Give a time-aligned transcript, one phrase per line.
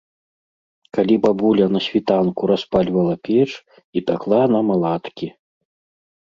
[0.97, 5.27] Калі бабуля на світанку распальвала печ і пякла нам аладкі.